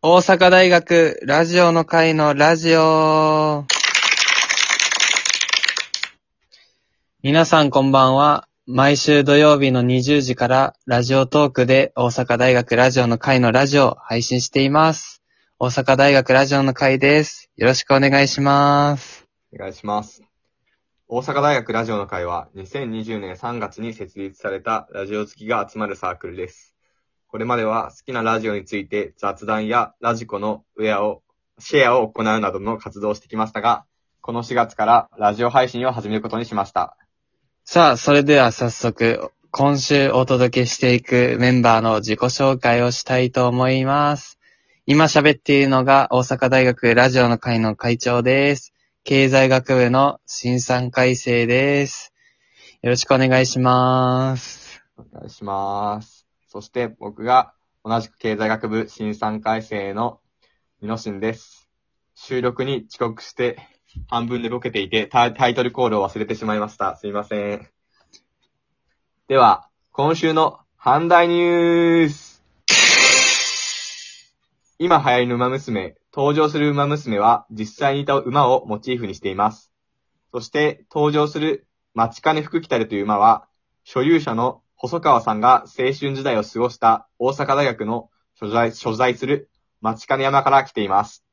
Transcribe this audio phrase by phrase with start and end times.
[0.00, 3.64] 大阪大学ラジオの会のラジオ。
[7.20, 8.46] 皆さんこんばんは。
[8.64, 15.20] 毎週土曜日の20時からラジオトークで大阪大学ラジオの会のラジオを配信しています。
[15.58, 17.50] 大阪大学ラジオの会です。
[17.56, 19.26] よろしくお願いします。
[19.52, 20.22] お願いします。
[21.08, 26.77] 大阪大学ラジオの会は2020年3月に設立されたラジオ好きが集まるサークルです。
[27.28, 31.22] これまでは好きなラジオについて雑談やラジコのウェアを、
[31.58, 33.84] シェアを行うなどの活動をしてきましたが、
[34.22, 36.96] この4月からラジオ配信を始めることにしました。
[37.64, 44.38] さあ、それでは早速、今週お届けしていくメンバーの自己紹介をしたいと思います。
[44.86, 48.72] 今喋っているのが大阪大学ラジオの会の会長です。
[49.04, 52.14] 経済学部の新3回生です。
[52.80, 54.82] よろしくお願いします。
[54.96, 56.17] お願いします。
[56.58, 57.54] そして僕が
[57.84, 60.18] 同じく経済学部新3回生の
[60.82, 61.68] ミノシンです。
[62.16, 63.60] 収録に遅刻して
[64.08, 66.96] 半分でボケていてタイトルコールを忘れてしまいました。
[66.96, 67.68] すいません。
[69.28, 72.42] では、今週の阪大ニュース。
[74.80, 79.70] 今流行りの馬娘、登場する馬娘は実際にいた馬をモチーフにしています。
[80.32, 83.46] そして登場する待ち金福来たるという馬は、
[83.84, 91.24] 所有者の細川さんが青春時代を過ごした大阪大学の所在所在する町金山から来ています。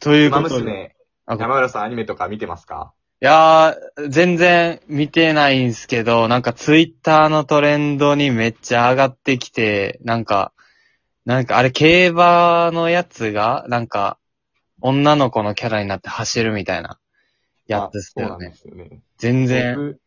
[0.00, 0.64] という馬ことで。
[0.64, 2.94] 娘、あ山浦さんアニメとか見てますか？
[3.20, 10.52] いやー、全然見てないんすけど、なんかツイッターのトレンドにめっちゃ上がってきて、なんか、
[11.24, 14.18] なんかあれ競馬のやつが、なんか、
[14.80, 16.98] 女の子のキャラになって走るみたいな、
[17.68, 18.54] やつっすあそうなんね。
[18.56, 19.02] すよね。
[19.18, 20.00] 全然、僕、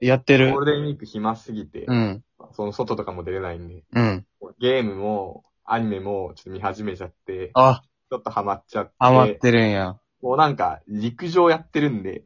[0.00, 0.60] やってるゴー。
[0.60, 4.26] ルデンウィーク暇すぎて、うん、その外とかも出れないんで、うん。
[4.60, 9.98] ゲームもアニメもちょっと見始めちゃって、あ、ちょっとハマっちゃって、ハマってるんや。
[10.22, 12.24] もうなんか陸上やってるんで、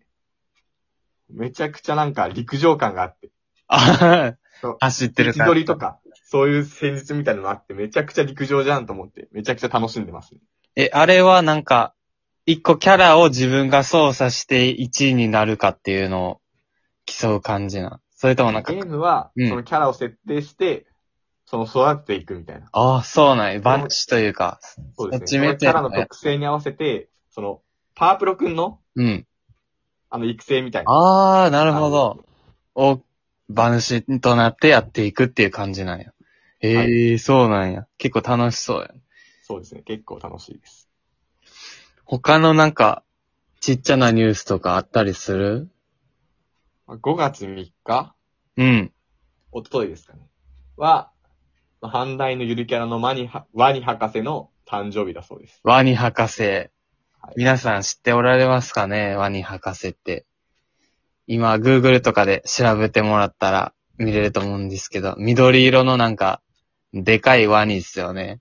[1.29, 3.31] めちゃくちゃなんか陸上感があって、
[3.67, 10.41] あそう走ってる位置取りとか、そういう戦術みたいなのがあって、めちゃくちゃ陸上じゃんと思って、めちゃくちゃ楽しんでますね。
[10.77, 11.95] え、あれはなんか、
[12.47, 16.42] 一個キャラを自分が操作して1位になるかっていうのを
[17.21, 18.01] 競う感じな。
[18.15, 20.87] それともなんかゲ、ームは、うんそのキャラを設定して、
[21.45, 22.69] その育てていくみたいな。
[22.73, 23.61] ああ、そうなんや。
[23.61, 24.61] 番地というか。
[24.97, 25.27] そうですね。
[25.27, 27.63] そっち目そのキャラの特性に合わせて、その、
[27.95, 29.27] パワープロくんの、うん。
[30.09, 30.93] あの、育成みたいな。
[30.93, 32.25] ああ、なるほど。
[32.75, 33.03] を、
[33.49, 36.13] 番子となってやっていくっていう感じなんや。
[36.61, 37.87] へえ、そうなんや。
[37.99, 38.89] 結構楽しそうや。
[39.43, 39.83] そうですね。
[39.83, 40.89] 結構楽しいです。
[42.05, 43.03] 他のなんか、
[43.61, 45.59] ちっちゃなニュースとかあったりする？
[45.59, 45.69] まあ
[46.89, 48.15] 5月3日？
[48.57, 48.93] うん。
[49.51, 50.21] おとといですかね。
[50.77, 51.11] は、
[51.81, 55.61] まあ阪大のゆるキャラのマニハ、ワニ博士の誕生日だそうです。
[55.65, 56.43] ワニ博士。
[56.43, 56.71] はい
[57.37, 59.15] 皆さん知っておられますかね？
[59.15, 60.27] ワニ博士って。
[61.29, 66.43] 今、Google とかで調べてもらったら見れると思うんですけど、緑色のなんか、
[66.93, 68.41] でかいワニですよね。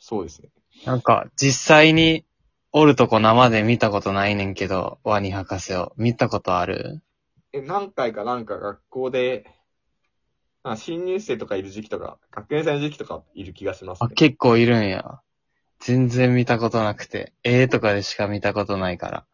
[0.00, 0.48] そうですね。
[0.84, 2.24] なんか、実際に、
[2.72, 5.92] おるとこ生で見たことないねんけど、ワニ博士を。
[5.96, 7.00] 見たことある？
[7.52, 9.44] え、何回かなんか学校で、
[10.62, 14.14] あ新入生とかいる時期とか、学園祭の時期とかいる気がしますあ、ね。
[14.14, 15.20] 結構いるんや。
[15.80, 17.32] 全然見たことなくて。
[17.42, 19.26] 絵とかでしか見たことないから。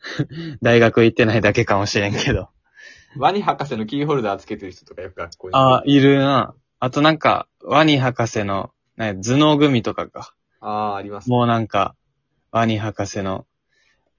[0.60, 2.50] 大学行ってないだけかもしれんけど。
[3.16, 5.56] ワニ博士のキーホルダーつけてる人とかよく学校に。
[5.56, 6.54] あ、いるな。
[6.80, 10.34] あとなんか、ワニ博士の、ね、頭脳組とかか。
[10.60, 11.30] あー、あります。
[11.30, 11.94] もうなんか、
[12.50, 13.46] ワニ博士の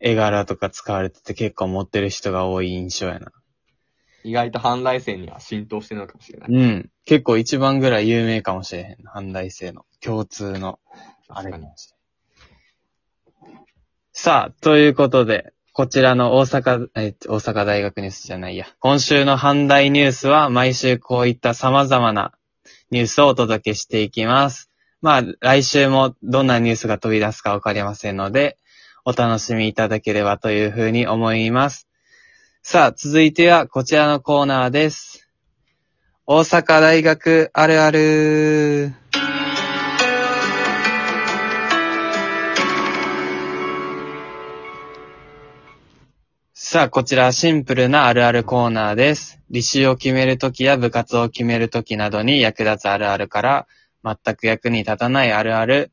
[0.05, 3.31] 絵柄とか使われてて結構持ってる人が多い印象やな。
[4.25, 6.49] 意外と阪大生には浸透してるのかもしれない。
[6.51, 6.89] うん。
[7.05, 8.97] 結構一番ぐらい有名かもしれへん。
[9.07, 10.79] 阪大生の共通の、
[11.29, 13.65] あれ確かもしれん。
[14.11, 18.67] さあ、ということで、こちらの大阪、え、大阪大学ニュースじゃないや。
[18.79, 22.33] 今週の阪大ニュースは毎週こういった様々な
[22.91, 24.69] ニュースをお届けしていきます。
[25.01, 28.57] まあ、来週もどんなニュースが飛び出すかわかりませんので、
[29.05, 31.89] お楽しみいただければというふうに思います。
[32.61, 35.29] さあ、続いてはこちらのコーナーです。
[36.25, 38.93] 大阪大学あるある。
[46.53, 49.41] さあ、こちらシンプルなあるあるコーナーです。
[49.51, 53.67] 履修を決めるときや部活を決めるときなどに役立つあるあるから、
[54.05, 55.91] 全く役に立たないあるある、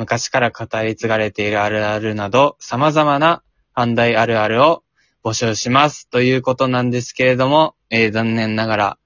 [0.00, 3.42] 昔から語り継がれているあるあるなど、様々な
[3.74, 4.82] 反対あるあるを
[5.22, 6.08] 募集します。
[6.08, 8.98] ということなんですけれども、えー残念ながら、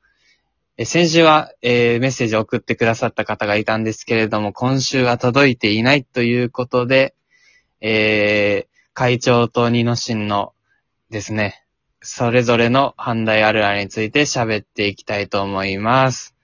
[0.76, 7.16] え先週は、えーメッセージを送ってくださった方がいたんですけれども、今週は届いていないということで、
[7.80, 10.52] え会長とニノシンの
[11.10, 11.64] ですね、
[12.02, 16.36] それぞれの阪大あるあるについて喋っていきたいと思います。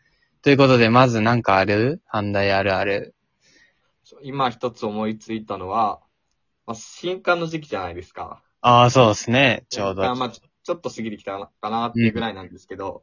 [0.42, 2.00] ということで、まず何かある？
[2.12, 3.14] 阪大あるある。
[4.22, 6.00] 今一つ思いついたのは、
[6.66, 8.42] まあ、新刊の時期じゃないですか。
[8.60, 9.64] ああ、そうですね。
[9.70, 10.04] ちょうど。
[10.04, 13.02] あまあ、ちょっと過ぎてきたかなっていうぐらいなんですけど、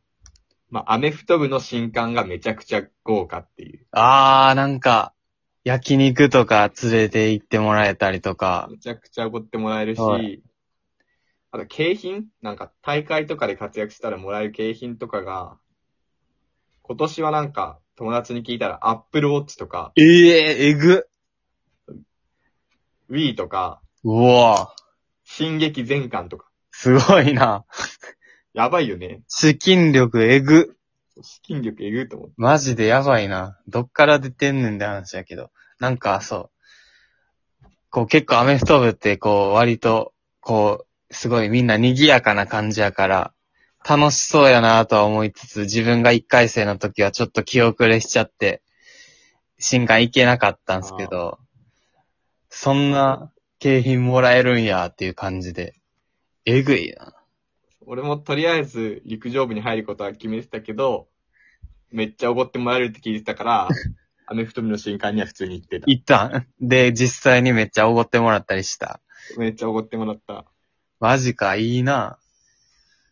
[0.69, 3.85] まあ、アメフト部の新刊がめちゃくちゃ豪華っていう。
[3.91, 5.13] ああ、なんか、
[5.63, 8.67] 焼肉とか連れて行ってもらえたりとか。
[8.71, 10.41] めちゃくちゃおごってもらえるし、はい
[11.51, 15.57] あと景品なんか大会とかで活躍したらもらえる景品とかが、
[16.81, 21.07] 今年はなんか友達に聞いたらアップルウォッチとか、えええぐ。
[23.09, 24.73] Wii とか、うわ
[25.23, 26.47] 進撃全巻とか。
[26.71, 27.65] すごいな。
[28.53, 29.21] やばいよね。
[29.27, 30.77] 資金力えぐ。
[31.21, 32.31] 資金力えぐいと思う。
[32.38, 33.57] マジでやばいな。
[33.67, 35.50] どっから出てんねんって話やけど。
[35.79, 36.51] なんか、そ
[37.63, 37.67] う。
[37.89, 43.33] こう結構アメフト部ってこう割と、こう、すごいみんな賑やかな感じやから、
[43.88, 48.62] 楽しそうやなとは思いつつ、自分が一回生の時はちょっと気遅れしちゃって、
[49.60, 51.39] 新刊行けなかったんですけど、
[52.50, 55.74] そんな景品もらえるんやっていう感じで、
[56.45, 57.13] えぐいな。
[57.86, 61.07] 俺もとりあえず陸上部に入ることは決めてたけど、
[61.89, 63.69] めっちゃおごってもらえるって聞いてたから、
[64.28, 65.86] アメフト部の新刊には普通に行ってた。
[65.88, 66.48] 行ったん？
[66.60, 69.00] で、実際にめっちゃおごってもらったりした？
[69.38, 70.44] めっちゃおごってもらった。
[71.00, 72.19] マジか、いいな。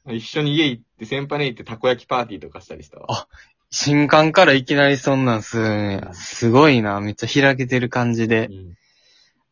[0.07, 3.05] 一緒に家行って、先輩に行ってたこ焼きパーティーとかしたりしたわ。
[3.09, 3.27] あ
[3.71, 6.13] 新刊からいきなりそんなんするんや。
[6.13, 7.01] すごいな。
[7.01, 8.47] めっちゃ開けてる感じで。
[8.47, 8.77] うん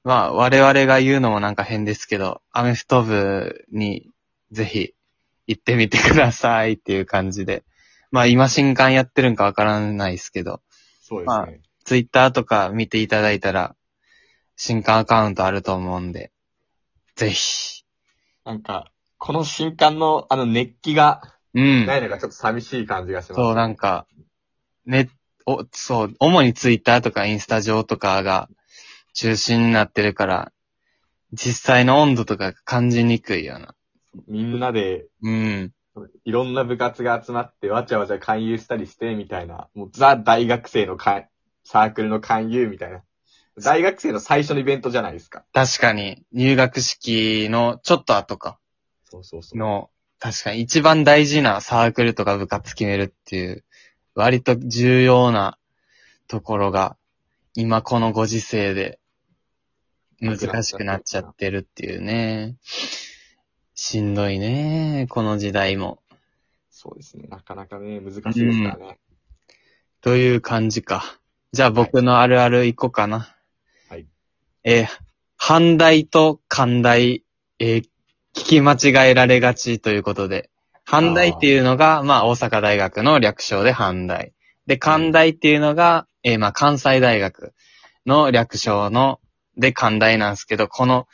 [0.03, 4.09] まあ、我々が言うのもなんか変ですけど、アメフト部に
[4.51, 4.94] ぜひ
[5.47, 7.63] 行ってみてくださいっていう感じで。
[8.11, 10.61] まあ今新刊やってるんかわからないですけど、
[11.01, 11.61] そうですね。
[11.85, 13.75] ツイッターとか見ていただいたら、
[14.57, 16.31] 新刊アカウントあると思うんで、
[17.15, 17.85] ぜひ。
[18.45, 18.91] なんか、
[19.25, 21.22] この新刊のあの熱気が
[21.54, 21.86] うん。
[21.86, 23.38] ないのがちょっと寂しい感じがします。
[23.38, 24.06] そう、なんか、
[24.86, 25.10] ね、
[25.46, 28.50] お、そう、主にツイッターとかインスタ上とかが
[29.14, 30.52] 中心になってるから、
[31.31, 33.75] 実際の温度とか感じにくいよな。
[34.28, 35.72] みんなで、うん。
[36.25, 39.70] いろんな部活が集まってわちゃわちゃ勧誘したりして、みたいな。
[39.74, 41.24] もうザ大学生のか
[41.64, 43.02] サークルの勧誘みたいな。
[43.64, 45.46] 大学生の最初のイベントじゃないですか。
[45.54, 48.60] 確かに、入学式のちょっと後か
[49.13, 49.60] そうそうそう。
[49.60, 53.63] の、確かに一番大事なサークルとか部活決めるっていう、
[54.15, 55.60] 割と重要な
[56.27, 56.98] ところが、
[57.54, 59.00] 今このご時世で
[60.19, 62.56] 難しくなっちゃってるっていうね。
[63.75, 66.01] しんどいね、この時代も。
[66.71, 67.27] そうですね。
[67.30, 69.00] なかなかね、難しいですからね。
[70.01, 71.19] という感じか。
[71.51, 73.36] じゃあ僕のあるあるいこうかな。
[73.89, 74.07] はい。
[74.63, 74.88] えー、
[75.39, 77.24] 阪大と寛大、
[77.60, 77.93] えー
[78.35, 80.50] 聞き間違えられがちということで、
[80.88, 84.33] 阪大っていうのが、まあ大阪大学の略称で阪大。
[84.65, 87.53] で、寛大っていうのが、えーまあ関西大学
[88.06, 89.19] の略称の、
[89.56, 91.07] で寛大なんですけど、この、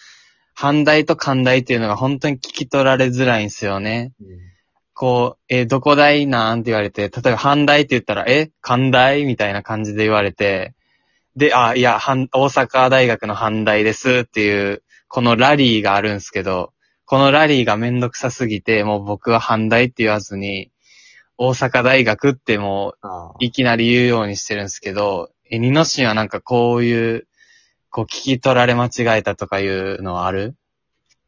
[0.57, 4.13] 阪大と寛大っていうのが本当に聞き取られづらいんですよね。
[4.94, 8.50] こう、えーどこ大なんって言われて、例えば、阪大って言ったら、え？
[8.62, 10.74] 関大みたいな感じで言われて、
[11.36, 16.72] で、あ、いや、阪大阪大学の阪大ですっていう、このラリーがあるんですけど、
[17.10, 20.70] このラリーがめんどくさすぎて、もう僕は阪大って言わずに、
[21.39, 23.44] 大阪大学ってもう。
[23.44, 27.28] いきなり言うようにしてるんですけど、え、ニノシンはなんかこういう、
[27.89, 30.56] こう聞き取られ間違えたとかいうのはある？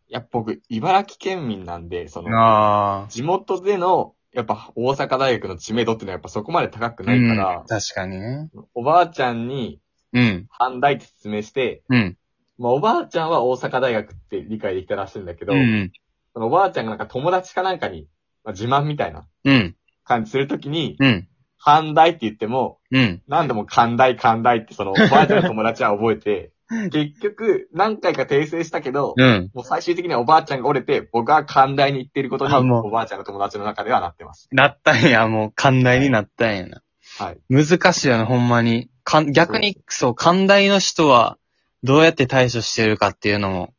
[0.07, 3.07] いや、僕、茨城県民なんで、その。
[3.09, 8.51] 地元での、やっぱ大阪大学の知名度ってのはやっぱそこまで高くないからうん、、確かにね。
[8.75, 9.79] おばあちゃんに
[10.13, 10.47] うん。
[10.59, 12.17] 阪大って説明して、うん。
[12.61, 15.91] まあおばあちゃんは大阪大学って理解できたらしいんだけど、うん。
[16.33, 18.07] そのおばあちゃんがなんか友達かなんかに、
[18.43, 19.75] まあ、自慢みたいなうん。
[20.03, 21.27] 感じするときに、うん。
[21.63, 23.23] 阪大って言っても、うん。
[23.27, 26.51] 何でも寛大寛大ってそのおばあちゃんの友達は覚えて、
[26.91, 29.51] 結局何回か訂正したけど、うん。
[29.53, 34.47] もう最終的にはおばあちゃんが折れて、僕は寛大に言ってることに、あもうおばあちゃんの友達の中ではなってます。
[34.51, 36.81] なったんや、もう、寛大になったんやな。
[37.19, 37.39] はい。
[37.49, 38.89] 難しいよね、ほんまに。
[39.03, 41.37] かん逆に、そう、寛大の人は、
[41.83, 43.73] どうやって対処してるかっていうのも、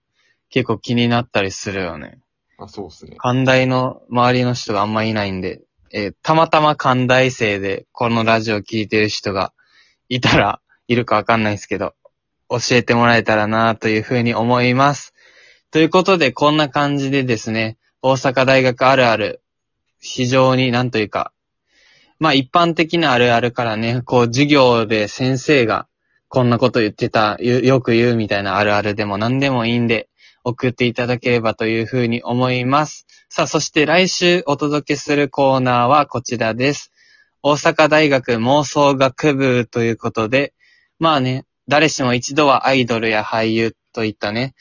[0.50, 2.18] 結構気になったりするよね。
[2.58, 3.16] あ、そうですね。
[3.18, 9.52] 寛大の周りの人があんまいないんで、えーたまたま寛大生で、このラジオ聞いてる人が
[10.08, 11.94] いたら、いるかわかんないですけど、
[12.48, 15.14] 教えてもらえたらなというふうに思います。
[15.70, 19.42] ということで、こんな感じでですね、大阪大学あるある、
[20.00, 21.32] 非常になんというか、
[22.18, 25.86] まあ一般的なあるあるからね、こう授業で先生が
[26.32, 30.08] こんなこと言ってた、よく言うみたいなあるあるでも何でもいいんで、
[30.44, 33.06] 送っていただければというふうに思います。
[33.28, 36.90] さあ、そして来週お届けするコーナーはこちらです。
[37.42, 40.54] 大阪大学妄想学部ということで、
[40.98, 44.54] まあね、誰しも一度はアイドルや俳優といったね、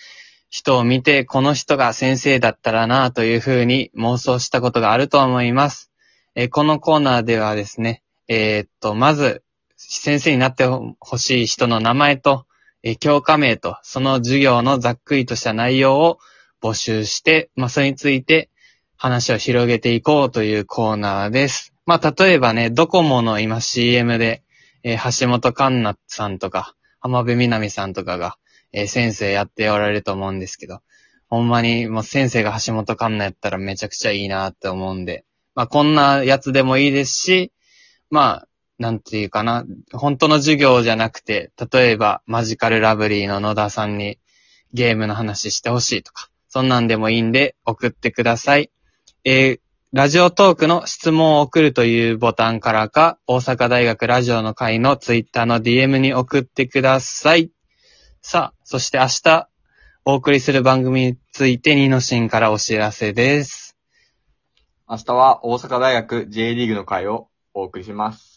[0.49, 5.89] 人を見て、この人が先生だったらなというふうに妄想したことがあると思います。
[6.35, 9.41] えーこのコーナーではですね、えーっと、まず、
[9.89, 12.45] 先生になってほしい人の名前と、
[12.83, 16.19] え教科名と、その授業のざっくりとした内容を
[16.61, 18.49] 募集して、まあ、それについて
[18.95, 21.73] 話を広げていこうというコーナーです。
[21.85, 24.43] まあ、例えばね、ドコモの今 CM で、
[24.83, 28.37] えー橋本環奈さんとか、浜辺美波さんとかが、
[28.71, 30.81] えー先生やっておられると思うんですけど、
[31.27, 37.51] ほんまにもう先生が橋本環奈やったらめちゃくちゃいいなって思うんで、まあこんなやつでもいいですし、
[38.09, 38.47] まあ、
[38.81, 44.17] なんていうかな、本当の授業じゃなくて、例えばマジカルラブリーの野田さんに
[44.73, 48.71] ゲームの話してほしいとか、そんなんでもいいんで送ってください。
[49.23, 49.59] えー
[49.93, 57.51] ラジオトークの質問を送るというボタンからか、大阪大学ラジオの会のツイッターの DM に送ってください。
[58.21, 59.49] さあ、そして明日
[60.05, 63.77] お送りする番組についてニノシンからお知らせです。
[64.89, 68.30] 明日は大阪大学 J リーグの会をお送りします。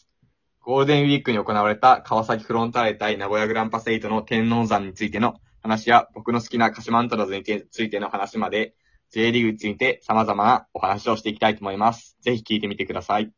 [0.64, 8.74] ゴールデンウィークに行われた川崎フロンターレ対名古屋グランパスエイトの天王山についての話や僕の好きな鹿島アントラーズについての話まで
[9.10, 12.16] J リーグについて様々なお話をしていきたいと思います。
[12.22, 13.30] ぜひ聞いてみてください。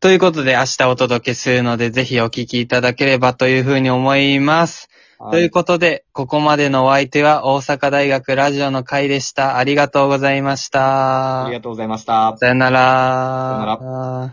[0.00, 4.88] ということで明日お届けするのでぜひお聞きいただければというふうに思います。
[5.30, 9.58] ということで、ここまでのお相手は大阪大学ラジオの会でした。
[9.58, 11.44] ありがとうございました。
[11.44, 12.34] ありがとうございました。
[12.38, 13.68] さよなら。
[13.68, 14.28] さよなら。